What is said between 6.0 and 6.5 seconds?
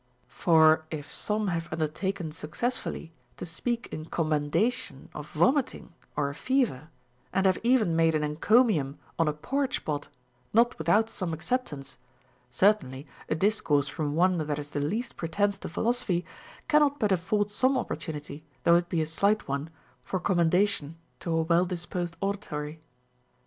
or a